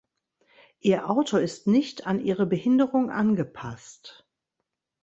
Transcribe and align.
Ihr 0.79 1.11
Auto 1.11 1.37
ist 1.37 1.67
nicht 1.67 2.07
an 2.07 2.19
ihre 2.25 2.47
Behinderung 2.47 3.11
angepasst. 3.11 4.27